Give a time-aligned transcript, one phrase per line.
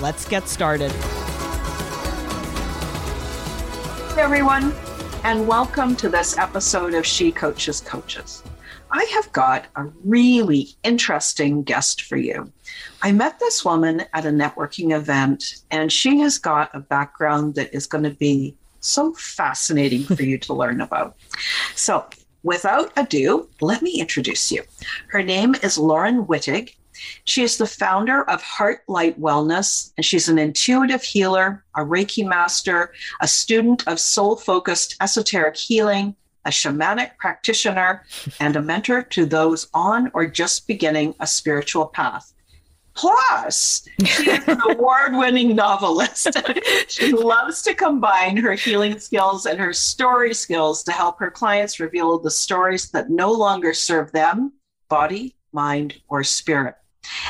[0.00, 0.92] Let's get started.
[4.12, 4.74] Hey everyone,
[5.24, 8.42] and welcome to this episode of She Coaches Coaches.
[8.90, 12.52] I have got a really interesting guest for you.
[13.00, 17.74] I met this woman at a networking event, and she has got a background that
[17.74, 21.16] is going to be so fascinating for you to learn about.
[21.74, 22.04] So,
[22.42, 24.62] without ado, let me introduce you.
[25.08, 26.74] Her name is Lauren Wittig,
[27.24, 32.26] she is the founder of Heart Light Wellness, and she's an intuitive healer, a Reiki
[32.26, 38.04] master, a student of soul focused esoteric healing, a shamanic practitioner,
[38.40, 42.32] and a mentor to those on or just beginning a spiritual path.
[42.96, 46.28] Plus, she is an award winning novelist.
[46.88, 51.78] she loves to combine her healing skills and her story skills to help her clients
[51.78, 54.54] reveal the stories that no longer serve them,
[54.88, 56.74] body, mind, or spirit.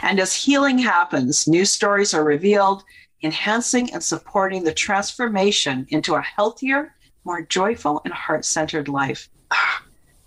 [0.02, 2.84] And as healing happens, new stories are revealed,
[3.22, 6.94] enhancing and supporting the transformation into a healthier,
[7.24, 9.28] more joyful, and heart centered life.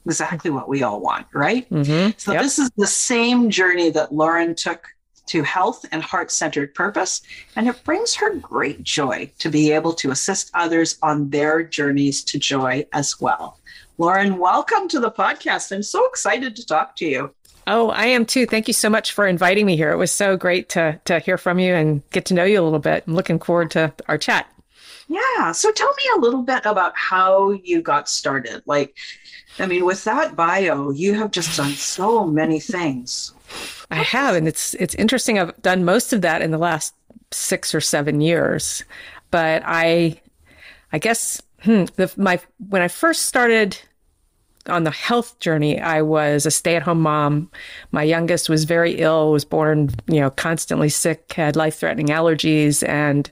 [0.05, 1.69] exactly what we all want, right?
[1.69, 2.11] Mm-hmm.
[2.17, 2.41] So, yep.
[2.41, 4.87] this is the same journey that Lauren took
[5.29, 7.21] to health and heart centered purpose.
[7.55, 12.23] And it brings her great joy to be able to assist others on their journeys
[12.25, 13.59] to joy as well.
[13.99, 15.71] Lauren, welcome to the podcast.
[15.71, 17.35] I'm so excited to talk to you.
[17.71, 18.47] Oh, I am too.
[18.47, 19.91] Thank you so much for inviting me here.
[19.91, 22.63] It was so great to to hear from you and get to know you a
[22.63, 23.03] little bit.
[23.05, 24.51] I'm looking forward to our chat.
[25.07, 25.51] Yeah.
[25.51, 28.63] So tell me a little bit about how you got started.
[28.65, 28.97] Like,
[29.59, 33.33] I mean, with that bio, you have just done so many things.
[33.91, 35.37] I have, and it's it's interesting.
[35.37, 36.95] I've done most of that in the last
[37.29, 38.83] six or seven years,
[39.29, 40.19] but I,
[40.91, 43.77] I guess hmm, the, my when I first started
[44.65, 47.49] on the health journey, I was a stay at home mom.
[47.91, 52.87] My youngest was very ill, was born, you know, constantly sick, had life threatening allergies.
[52.87, 53.29] And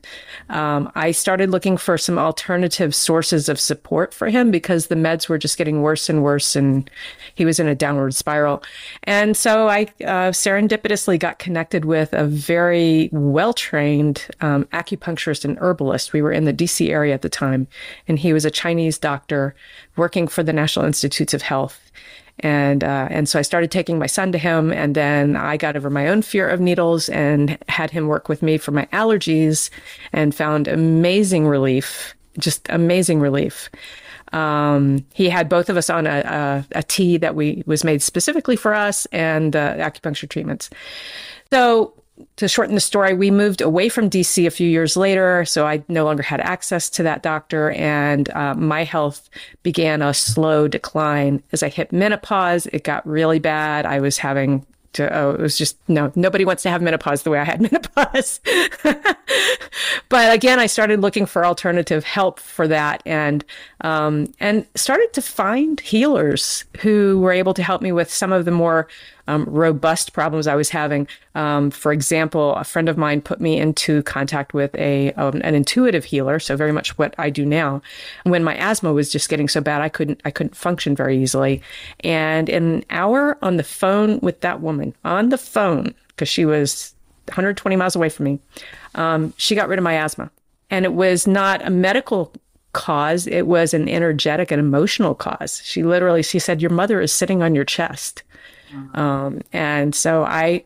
[0.49, 5.27] um, I started looking for some alternative sources of support for him because the meds
[5.27, 6.55] were just getting worse and worse.
[6.55, 6.89] And
[7.35, 8.63] he was in a downward spiral.
[9.03, 15.57] And so I uh, serendipitously got connected with a very well trained um, acupuncturist and
[15.59, 16.13] herbalist.
[16.13, 17.67] We were in the DC area at the time,
[18.07, 19.55] and he was a Chinese doctor
[19.97, 21.91] working for the National Institutes of Health.
[22.41, 25.75] And uh, and so I started taking my son to him, and then I got
[25.75, 29.71] over my own fear of needles and had him work with me for my allergies,
[30.13, 33.71] and found amazing relief, just amazing relief.
[34.33, 38.01] Um, he had both of us on a, a, a, tea that we was made
[38.01, 40.69] specifically for us, and uh, acupuncture treatments.
[41.49, 41.93] So
[42.37, 45.83] to shorten the story, we moved away from DC a few years later, so I
[45.87, 49.29] no longer had access to that doctor, and uh, my health
[49.63, 51.43] began a slow decline.
[51.51, 53.85] As I hit menopause, it got really bad.
[53.85, 57.29] I was having to, oh, it was just no, nobody wants to have menopause the
[57.29, 58.39] way I had menopause.
[60.09, 63.45] but again, I started looking for alternative help for that, and
[63.81, 68.45] um, and started to find healers who were able to help me with some of
[68.45, 68.87] the more
[69.27, 71.07] um, robust problems I was having.
[71.35, 75.55] Um, for example, a friend of mine put me into contact with a um, an
[75.55, 77.81] intuitive healer, so very much what I do now.
[78.23, 81.61] When my asthma was just getting so bad, I couldn't I couldn't function very easily.
[82.01, 86.45] And in an hour on the phone with that woman, on the phone, because she
[86.45, 86.93] was
[87.25, 88.39] 120 miles away from me,
[88.95, 90.31] um, she got rid of my asthma.
[90.69, 92.33] And it was not a medical
[92.73, 93.25] cause.
[93.25, 95.61] It was an energetic and emotional cause.
[95.63, 98.23] She literally, she said, your mother is sitting on your chest.
[98.93, 100.65] Um, and so I,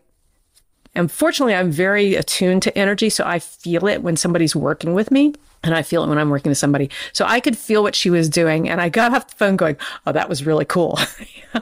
[0.96, 3.10] unfortunately, I'm very attuned to energy.
[3.10, 5.34] So I feel it when somebody's working with me
[5.64, 6.90] and I feel it when I'm working with somebody.
[7.14, 8.68] So I could feel what she was doing.
[8.68, 11.00] And I got off the phone going, Oh, that was really cool.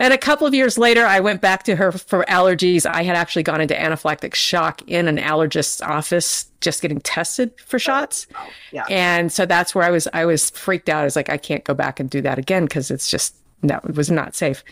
[0.00, 2.86] and a couple of years later, I went back to her for allergies.
[2.86, 7.78] I had actually gone into anaphylactic shock in an allergist's office, just getting tested for
[7.78, 8.26] shots.
[8.34, 8.84] Oh, yeah.
[8.88, 11.02] And so that's where I was, I was freaked out.
[11.02, 13.80] I was like, I can't go back and do that again because it's just, no,
[13.88, 14.62] it was not safe.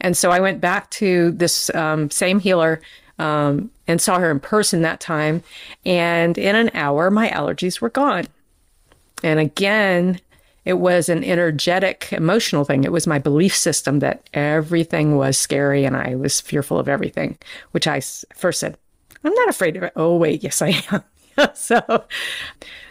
[0.00, 2.80] And so I went back to this um, same healer
[3.18, 5.42] um, and saw her in person that time.
[5.84, 8.26] And in an hour, my allergies were gone.
[9.22, 10.20] And again,
[10.64, 12.84] it was an energetic, emotional thing.
[12.84, 17.38] It was my belief system that everything was scary and I was fearful of everything,
[17.70, 18.00] which I
[18.34, 18.76] first said,
[19.24, 19.92] I'm not afraid of it.
[19.96, 21.02] Oh, wait, yes, I am.
[21.54, 22.04] so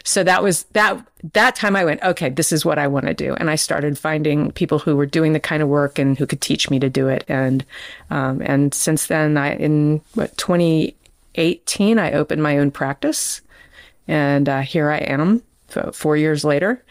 [0.04, 1.04] so that was that
[1.34, 3.34] that time I went, okay, this is what I want to do.
[3.34, 6.40] And I started finding people who were doing the kind of work and who could
[6.40, 7.24] teach me to do it.
[7.26, 7.64] And
[8.10, 13.40] um, and since then I in what 2018 I opened my own practice.
[14.06, 15.42] And uh, here I am
[15.92, 16.84] four years later.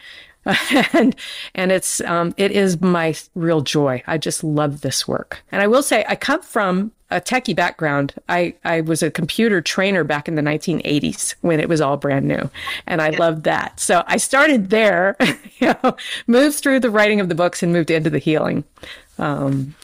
[0.92, 1.16] and
[1.54, 4.02] and it's um, it is my real joy.
[4.06, 5.42] I just love this work.
[5.50, 8.14] And I will say I come from a techie background.
[8.28, 12.26] I, I was a computer trainer back in the 1980s when it was all brand
[12.26, 12.50] new.
[12.86, 13.78] And I loved that.
[13.78, 15.16] So I started there,
[15.58, 15.96] you know,
[16.26, 18.64] moved through the writing of the books and moved into the healing.
[19.18, 19.74] Um,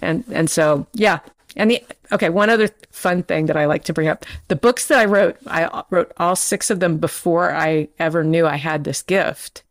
[0.00, 1.18] and, and so, yeah.
[1.56, 4.86] And the, okay, one other fun thing that I like to bring up the books
[4.86, 8.84] that I wrote, I wrote all six of them before I ever knew I had
[8.84, 9.64] this gift.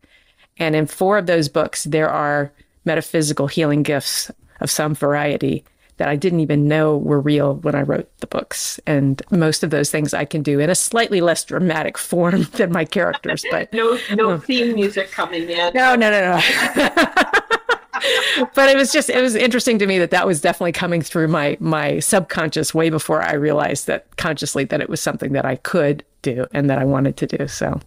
[0.59, 2.51] And in four of those books, there are
[2.85, 5.63] metaphysical healing gifts of some variety
[5.99, 8.79] that I didn't even know were real when I wrote the books.
[8.87, 12.71] And most of those things I can do in a slightly less dramatic form than
[12.71, 13.45] my characters.
[13.51, 14.43] But no, no hmm.
[14.43, 15.73] theme music coming in.
[15.73, 16.41] No, no, no, no.
[18.55, 21.27] but it was just it was interesting to me that that was definitely coming through
[21.27, 25.57] my my subconscious way before I realized that consciously that it was something that I
[25.57, 27.47] could do and that I wanted to do.
[27.47, 27.79] So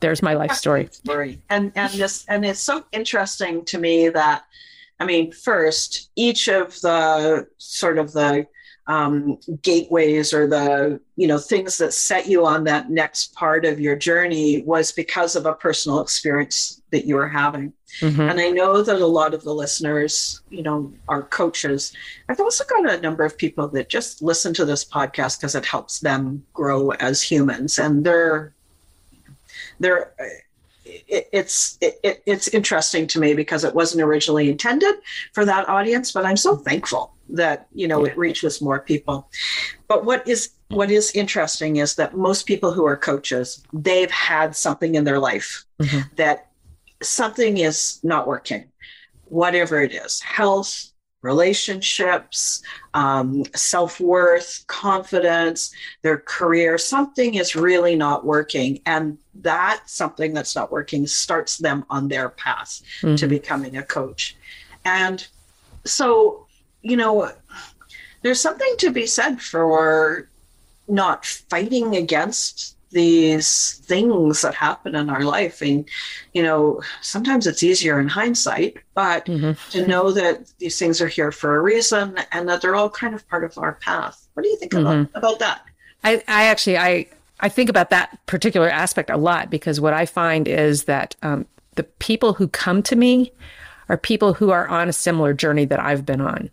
[0.00, 0.88] there's my life story.
[0.92, 1.40] Story.
[1.50, 4.44] And and this and it's so interesting to me that
[5.00, 8.46] I mean, first, each of the sort of the
[8.86, 13.80] um, gateways or the you know things that set you on that next part of
[13.80, 18.20] your journey was because of a personal experience that you were having mm-hmm.
[18.20, 21.94] and i know that a lot of the listeners you know are coaches
[22.28, 25.64] i've also got a number of people that just listen to this podcast because it
[25.64, 28.53] helps them grow as humans and they're
[29.80, 30.12] they're
[30.84, 34.94] it, it's it, it's interesting to me because it wasn't originally intended
[35.32, 39.30] for that audience, but I'm so thankful that you know it reaches more people.
[39.88, 44.56] But what is what is interesting is that most people who are coaches, they've had
[44.56, 46.00] something in their life mm-hmm.
[46.16, 46.50] that
[47.02, 48.64] something is not working,
[49.26, 50.90] whatever it is, health,
[51.24, 52.62] relationships,
[52.92, 56.76] um, self worth, confidence, their career.
[56.76, 58.80] Something is really not working.
[58.84, 63.16] And that something that's not working starts them on their path mm-hmm.
[63.16, 64.36] to becoming a coach.
[64.84, 65.26] And
[65.84, 66.46] so,
[66.82, 67.32] you know,
[68.22, 70.28] there's something to be said for
[70.86, 75.86] not fighting against these things that happen in our life and
[76.32, 79.52] you know sometimes it's easier in hindsight but mm-hmm.
[79.70, 83.12] to know that these things are here for a reason and that they're all kind
[83.12, 84.86] of part of our path what do you think mm-hmm.
[84.86, 85.64] about, about that
[86.04, 87.06] I, I actually i
[87.40, 91.46] i think about that particular aspect a lot because what i find is that um,
[91.74, 93.32] the people who come to me
[93.88, 96.48] are people who are on a similar journey that i've been on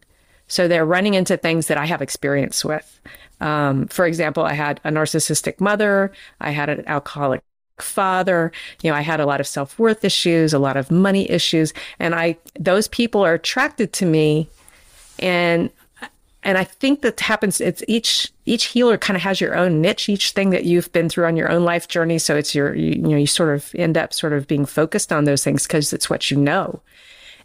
[0.52, 3.00] so they're running into things that i have experience with.
[3.40, 7.42] Um, for example, I had a narcissistic mother, I had an alcoholic
[7.80, 8.52] father
[8.84, 12.14] you know i had a lot of self-worth issues a lot of money issues and
[12.14, 14.48] i those people are attracted to me
[15.18, 15.72] and
[16.44, 20.10] and i think that happens it's each each healer kind of has your own niche
[20.10, 22.92] each thing that you've been through on your own life journey so it's your you,
[22.92, 25.92] you know you sort of end up sort of being focused on those things because
[25.92, 26.82] it's what you know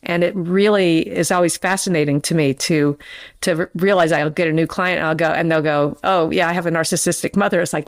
[0.02, 2.98] and it really is always fascinating to me to
[3.42, 6.48] to realize I'll get a new client and I'll go and they'll go, "Oh, yeah,
[6.48, 7.86] I have a narcissistic mother." It's like,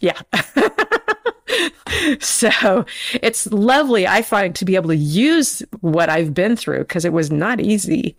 [0.00, 0.20] yeah.
[2.20, 7.04] so it's lovely, I find, to be able to use what I've been through because
[7.04, 8.16] it was not easy.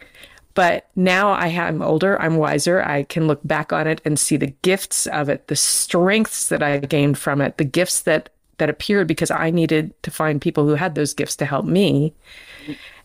[0.53, 2.81] But now I am older, I'm wiser.
[2.81, 6.63] I can look back on it and see the gifts of it, the strengths that
[6.63, 10.65] I gained from it, the gifts that that appeared because I needed to find people
[10.65, 12.13] who had those gifts to help me.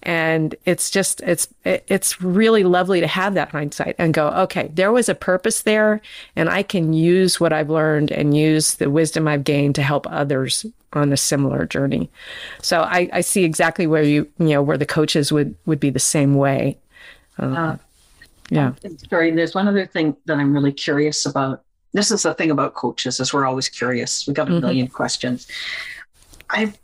[0.04, 4.90] And it's just, it's, it's really lovely to have that hindsight and go, okay, there
[4.90, 6.00] was a purpose there
[6.34, 10.06] and I can use what I've learned and use the wisdom I've gained to help
[10.10, 12.10] others on a similar journey.
[12.62, 15.90] So I, I see exactly where you, you know, where the coaches would, would be
[15.90, 16.78] the same way.
[17.38, 17.76] Uh, uh,
[18.50, 18.72] yeah.
[19.08, 21.62] Sorry, there's one other thing that I'm really curious about.
[21.92, 24.26] This is the thing about coaches is we're always curious.
[24.26, 24.60] We got a mm-hmm.
[24.60, 25.46] million questions.
[26.50, 26.74] I'm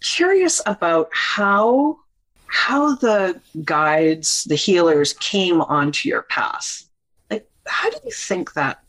[0.00, 1.98] curious about how
[2.46, 6.84] how the guides, the healers came onto your path.
[7.30, 8.82] Like, how do you think that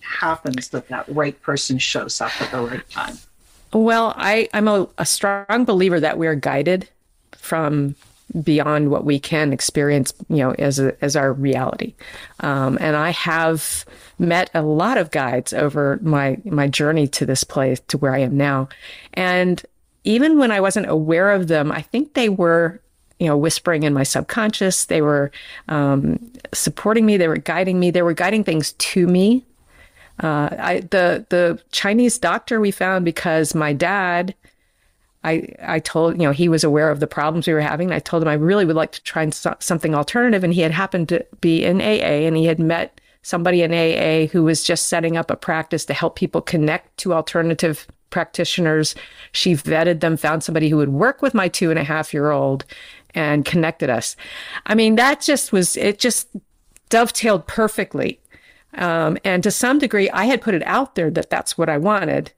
[0.00, 3.18] happens that that right person shows up at the right time?
[3.72, 6.88] Well, I, I'm a, a strong believer that we're guided
[7.32, 7.94] from
[8.42, 11.94] beyond what we can experience, you know, as a, as our reality.
[12.40, 13.84] Um, and I have
[14.18, 18.18] met a lot of guides over my my journey to this place to where I
[18.18, 18.68] am now,
[19.14, 19.62] and
[20.04, 22.80] even when I wasn't aware of them, I think they were
[23.18, 24.86] you know, whispering in my subconscious.
[24.86, 25.30] They were
[25.68, 26.18] um,
[26.52, 27.16] supporting me.
[27.16, 27.90] They were guiding me.
[27.90, 29.44] They were guiding things to me.
[30.22, 34.34] Uh, I, the the Chinese doctor we found because my dad,
[35.24, 37.90] I I told you know he was aware of the problems we were having.
[37.90, 41.08] I told him I really would like to try something alternative, and he had happened
[41.08, 45.16] to be in AA, and he had met somebody in AA who was just setting
[45.16, 48.94] up a practice to help people connect to alternative practitioners.
[49.32, 52.30] She vetted them, found somebody who would work with my two and a half year
[52.30, 52.64] old,
[53.14, 54.14] and connected us.
[54.66, 56.28] I mean, that just was, it just
[56.90, 58.20] dovetailed perfectly.
[58.74, 61.78] Um, and to some degree, I had put it out there that that's what I
[61.78, 62.32] wanted.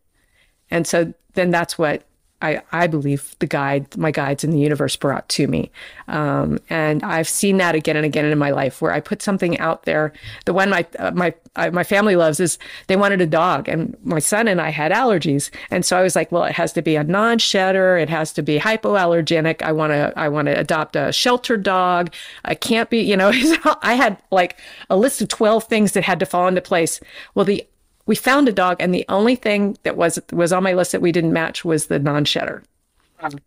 [0.71, 2.05] And so then that's what
[2.43, 5.71] I, I believe the guide, my guides in the universe brought to me.
[6.07, 9.59] Um, and I've seen that again and again in my life where I put something
[9.59, 10.13] out there.
[10.45, 13.97] The one my, uh, my, uh, my family loves is they wanted a dog and
[14.05, 15.51] my son and I had allergies.
[15.71, 17.97] And so I was like, well, it has to be a non-shedder.
[17.97, 19.63] It has to be hypoallergenic.
[19.63, 22.13] I want to, I want to adopt a shelter dog.
[22.45, 23.33] I can't be, you know,
[23.83, 24.59] I had like
[24.91, 27.01] a list of 12 things that had to fall into place.
[27.35, 27.67] Well, the
[28.07, 31.03] we found a dog, and the only thing that was was on my list that
[31.03, 32.63] we didn't match was the non-shedder.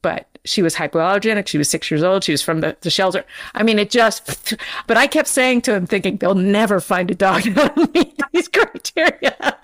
[0.01, 1.47] But she was hypoallergenic.
[1.47, 2.23] She was six years old.
[2.23, 3.23] She was from the, the shelter.
[3.53, 4.55] I mean, it just.
[4.87, 8.47] But I kept saying to him, thinking they'll never find a dog that meet these
[8.47, 9.35] criteria.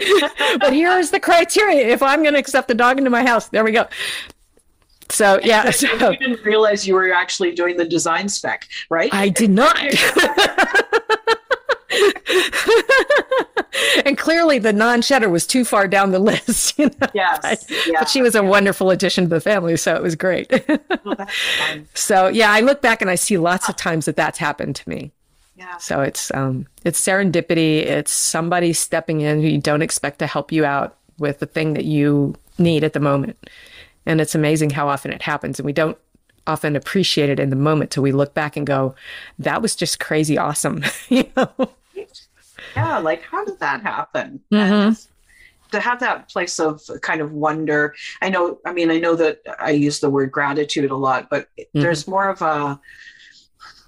[0.60, 1.88] but here's the criteria.
[1.88, 3.88] If I'm going to accept the dog into my house, there we go.
[5.10, 9.14] So yeah, so, you didn't realize you were actually doing the design spec, right?
[9.14, 9.78] I did not.
[14.06, 16.78] and clearly the non-shedder was too far down the list.
[16.78, 17.08] You know?
[17.14, 18.50] Yes, but, yeah, but she was a yeah.
[18.50, 20.52] wonderful addition to the family, so it was great.
[21.04, 21.28] well,
[21.94, 24.90] so yeah, I look back and I see lots of times that that's happened to
[24.90, 25.12] me.
[25.56, 25.78] Yeah.
[25.78, 27.78] So it's um it's serendipity.
[27.78, 31.74] It's somebody stepping in who you don't expect to help you out with the thing
[31.74, 33.38] that you need at the moment.
[34.06, 35.98] And it's amazing how often it happens, and we don't
[36.48, 38.96] often appreciate it in the moment till we look back and go,
[39.40, 41.70] "That was just crazy awesome." you know
[42.76, 44.42] yeah, like how did that happen?
[44.52, 44.94] Mm-hmm.
[45.72, 47.96] To have that place of kind of wonder.
[48.22, 51.48] I know, I mean, I know that I use the word gratitude a lot, but
[51.58, 51.82] mm-hmm.
[51.82, 52.80] there's more of a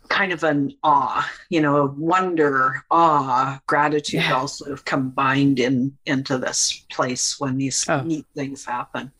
[0.10, 4.34] kind of an awe, you know, wonder, awe, gratitude yeah.
[4.34, 8.01] all sort of combined in into this place when these oh.
[8.01, 9.12] neat things happen.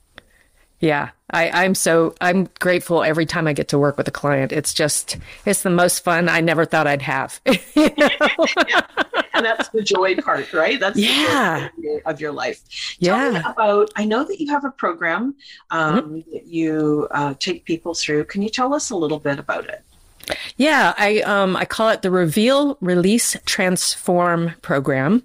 [0.80, 4.52] Yeah, I, I'm so I'm grateful every time I get to work with a client.
[4.52, 7.42] It's just it's the most fun I never thought I'd have.
[7.46, 8.82] you yeah.
[9.38, 10.80] And that's the joy part, right?
[10.80, 11.70] That's yeah
[12.06, 12.62] of your life.
[13.02, 13.52] Tell yeah.
[13.52, 15.36] about I know that you have a program
[15.70, 16.32] um, mm-hmm.
[16.32, 18.26] that you uh, take people through.
[18.26, 19.84] Can you tell us a little bit about it?
[20.58, 25.24] Yeah, I um, I call it the Reveal, Release, Transform program,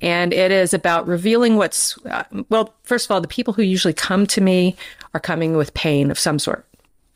[0.00, 2.74] and it is about revealing what's uh, well.
[2.82, 4.76] First of all, the people who usually come to me
[5.14, 6.65] are coming with pain of some sort.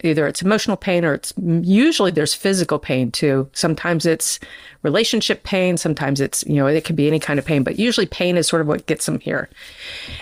[0.02, 3.48] Either it's emotional pain or it's usually there's physical pain too.
[3.52, 4.40] Sometimes it's
[4.82, 5.76] relationship pain.
[5.76, 8.46] Sometimes it's you know it can be any kind of pain, but usually pain is
[8.46, 9.48] sort of what gets them here.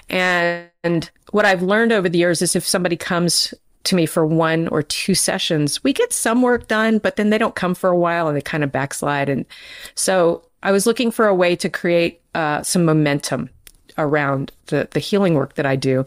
[0.09, 3.55] And what I've learned over the years is if somebody comes
[3.85, 7.39] to me for one or two sessions, we get some work done, but then they
[7.39, 9.29] don't come for a while and they kind of backslide.
[9.29, 9.47] And
[9.95, 13.51] so I was looking for a way to create uh, some momentum
[13.99, 16.07] around the, the healing work that I do.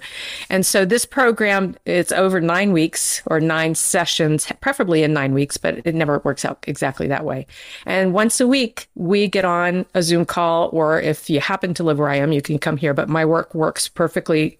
[0.50, 5.58] And so this program, it's over nine weeks or nine sessions, preferably in nine weeks,
[5.58, 7.46] but it never works out exactly that way.
[7.86, 11.84] And once a week, we get on a Zoom call, or if you happen to
[11.84, 12.94] live where I am, you can come here.
[12.94, 14.58] But my work works perfectly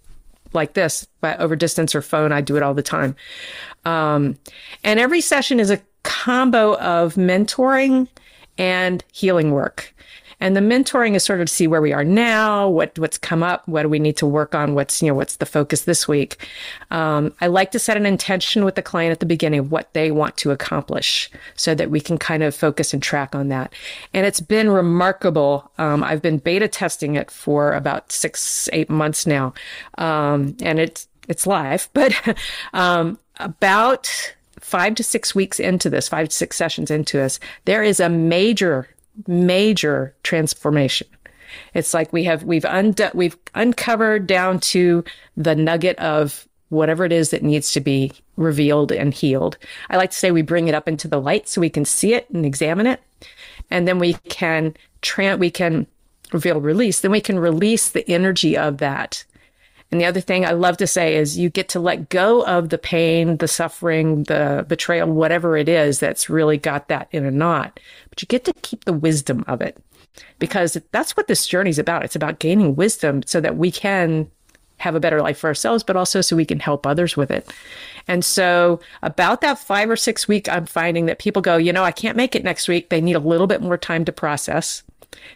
[0.54, 2.32] like this, but over distance or phone.
[2.32, 3.16] I do it all the time.
[3.86, 4.38] Um,
[4.84, 8.08] and every session is a combo of mentoring
[8.58, 9.94] and healing work.
[10.42, 13.44] And the mentoring is sort of to see where we are now, what what's come
[13.44, 16.08] up, what do we need to work on, what's you know what's the focus this
[16.08, 16.46] week.
[16.90, 19.94] Um, I like to set an intention with the client at the beginning of what
[19.94, 23.74] they want to accomplish, so that we can kind of focus and track on that.
[24.14, 25.72] And it's been remarkable.
[25.78, 29.54] Um, I've been beta testing it for about six eight months now,
[29.98, 32.14] um, and it's it's live, but
[32.74, 37.84] um, about five to six weeks into this, five to six sessions into this, there
[37.84, 38.88] is a major,
[39.28, 41.08] major transformation.
[41.74, 45.04] It's like we have we've undone we've uncovered down to
[45.36, 49.58] the nugget of whatever it is that needs to be revealed and healed.
[49.90, 52.14] I like to say we bring it up into the light so we can see
[52.14, 53.02] it and examine it,
[53.70, 55.88] and then we can tra- we can
[56.32, 57.02] reveal release.
[57.02, 59.26] Then we can release the energy of that
[59.92, 62.70] and the other thing I love to say is you get to let go of
[62.70, 67.32] the pain, the suffering, the betrayal, whatever it is that's really got that in a
[67.32, 67.80] knot.
[68.10, 69.78] But you get to keep the wisdom of it
[70.40, 72.06] because that's what this journey is about.
[72.06, 74.32] It's about gaining wisdom so that we can
[74.78, 77.54] have a better life for ourselves, but also so we can help others with it.
[78.08, 81.84] And so, about that five or six week, I'm finding that people go, you know,
[81.84, 82.90] I can't make it next week.
[82.90, 84.84] They need a little bit more time to process.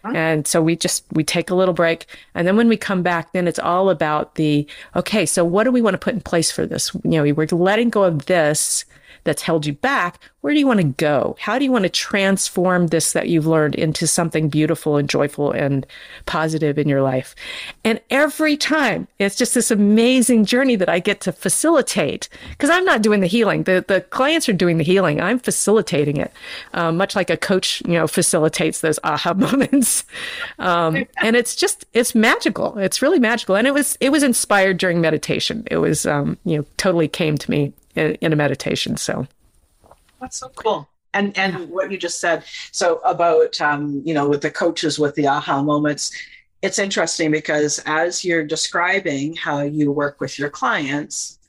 [0.04, 3.34] And so we just we take a little break and then when we come back
[3.34, 6.52] then it's all about the okay, so what do we want to put in place
[6.52, 6.94] for this?
[7.04, 8.86] You know, we're letting go of this
[9.26, 11.36] that's held you back, where do you want to go?
[11.40, 15.52] How do you want to transform this that you've learned into something beautiful and joyful
[15.52, 15.86] and
[16.28, 17.36] positive in your life?
[17.84, 22.86] And every time it's just this amazing journey that I get to facilitate because I'm
[22.86, 23.64] not doing the healing.
[23.64, 25.22] The, the clients are doing the healing.
[25.22, 26.32] I'm facilitating it,
[26.74, 30.06] um, much like a coach, you know, facilitates those aha moments.
[30.60, 32.78] Um, and it's just, it's magical.
[32.78, 33.56] It's really magical.
[33.56, 35.64] And it was, it was inspired during meditation.
[35.70, 38.98] It was, um, you know, totally came to me in, in a meditation.
[38.98, 39.28] So
[40.20, 40.90] that's so cool.
[41.14, 45.16] And and what you just said, so about um, you know, with the coaches with
[45.16, 46.12] the aha moments,
[46.62, 51.40] it's interesting because as you're describing how you work with your clients,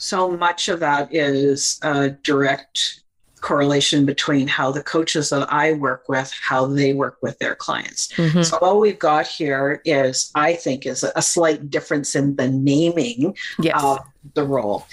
[0.00, 3.02] so much of that is a direct
[3.42, 8.08] correlation between how the coaches that I work with, how they work with their clients.
[8.12, 8.42] Mm-hmm.
[8.42, 13.36] So all we've got here is, I think, is a slight difference in the naming
[13.60, 13.78] yes.
[13.82, 13.98] of
[14.34, 14.86] the role.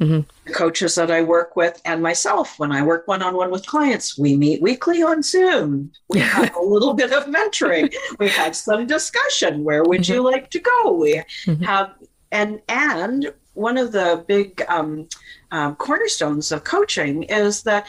[0.00, 0.28] Mm-hmm.
[0.46, 3.64] The coaches that I work with and myself, when I work one on one with
[3.64, 5.92] clients, we meet weekly on Zoom.
[6.08, 7.94] We have a little bit of mentoring.
[8.18, 9.62] We have some discussion.
[9.62, 10.14] Where would mm-hmm.
[10.14, 10.92] you like to go?
[10.92, 11.62] We mm-hmm.
[11.62, 11.94] have
[12.30, 15.08] and and one of the big um,
[15.50, 17.86] um, cornerstones of coaching is that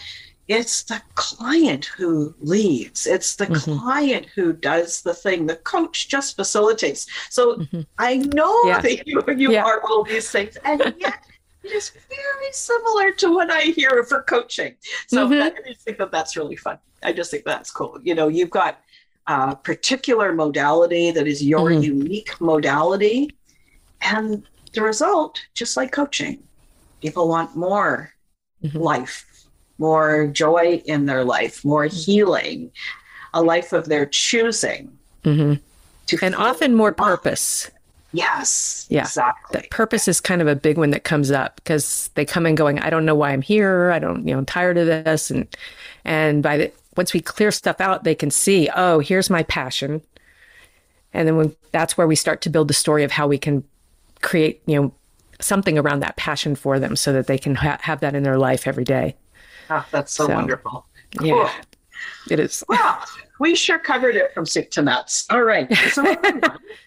[0.47, 3.77] it's the client who leads it's the mm-hmm.
[3.77, 7.81] client who does the thing the coach just facilitates so mm-hmm.
[7.99, 8.81] i know yeah.
[8.81, 9.63] that you, you yeah.
[9.63, 11.23] are all these things and yet
[11.63, 14.75] it is very similar to what I hear for coaching.
[15.07, 15.41] So mm-hmm.
[15.41, 16.79] I just think that that's really fun.
[17.03, 17.99] I just think that's cool.
[18.01, 18.79] You know, you've got
[19.27, 21.83] a particular modality that is your mm-hmm.
[21.83, 23.35] unique modality.
[24.01, 26.43] And the result, just like coaching,
[27.01, 28.13] people want more
[28.63, 28.77] mm-hmm.
[28.77, 29.25] life,
[29.77, 31.95] more joy in their life, more mm-hmm.
[31.95, 32.71] healing,
[33.33, 34.97] a life of their choosing.
[35.23, 36.25] Mm-hmm.
[36.25, 37.69] and often more purpose.
[38.11, 38.87] Yes.
[38.89, 39.01] Yeah.
[39.01, 39.61] Exactly.
[39.61, 42.55] That purpose is kind of a big one that comes up because they come in
[42.55, 43.91] going, I don't know why I'm here.
[43.91, 45.29] I don't, you know, I'm tired of this.
[45.29, 45.47] And,
[46.05, 50.01] and by the, once we clear stuff out, they can see, oh, here's my passion.
[51.13, 53.63] And then when that's where we start to build the story of how we can
[54.21, 54.93] create, you know,
[55.39, 58.37] something around that passion for them so that they can ha- have that in their
[58.37, 59.15] life every day.
[59.69, 60.85] Oh, that's so, so wonderful.
[61.17, 61.27] Cool.
[61.27, 61.51] Yeah,
[62.29, 62.63] it is.
[62.67, 62.99] Well,
[63.39, 65.25] We sure covered it from soup to nuts.
[65.29, 65.73] All right.
[65.91, 66.15] So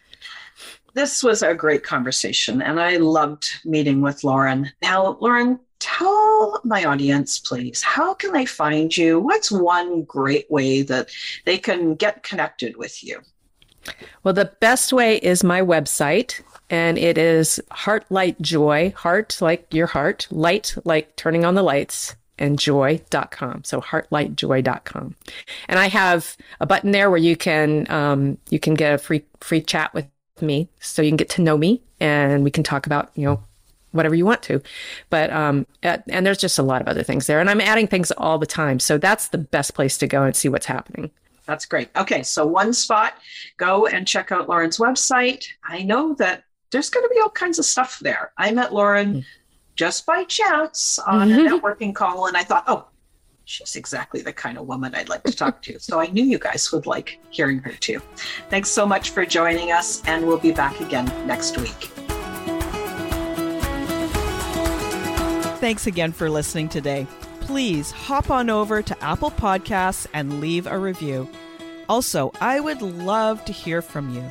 [0.94, 4.70] this was a great conversation, and I loved meeting with Lauren.
[4.82, 9.18] Now, Lauren, tell my audience, please, how can they find you?
[9.18, 11.10] What's one great way that
[11.46, 13.20] they can get connected with you?
[14.22, 16.40] Well, the best way is my website,
[16.72, 21.62] and it is Heart Light Joy, heart like your heart, light like turning on the
[21.62, 23.62] lights, and joy.com.
[23.64, 25.14] So heartlightjoy.com.
[25.68, 29.22] And I have a button there where you can um, you can get a free
[29.40, 30.06] free chat with
[30.40, 33.44] me so you can get to know me and we can talk about, you know,
[33.90, 34.62] whatever you want to.
[35.10, 37.38] But, um, and there's just a lot of other things there.
[37.38, 38.80] And I'm adding things all the time.
[38.80, 41.10] So that's the best place to go and see what's happening.
[41.44, 41.90] That's great.
[41.96, 42.22] Okay.
[42.22, 43.14] So, one spot,
[43.58, 45.44] go and check out Lauren's website.
[45.64, 48.32] I know that there's going to be all kinds of stuff there.
[48.36, 49.24] I met Lauren mm.
[49.76, 51.46] just by chance on mm-hmm.
[51.46, 52.86] a networking call, and I thought, oh,
[53.44, 55.78] she's exactly the kind of woman I'd like to talk to.
[55.78, 58.00] So I knew you guys would like hearing her too.
[58.48, 61.90] Thanks so much for joining us, and we'll be back again next week.
[65.60, 67.06] Thanks again for listening today.
[67.40, 71.28] Please hop on over to Apple Podcasts and leave a review.
[71.88, 74.30] Also, I would love to hear from you.